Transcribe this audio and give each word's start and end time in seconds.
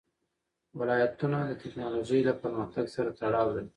ولایتونه 0.79 1.37
د 1.45 1.51
تکنالوژۍ 1.63 2.21
له 2.29 2.33
پرمختګ 2.43 2.85
سره 2.95 3.09
تړاو 3.19 3.47
لري. 3.55 3.69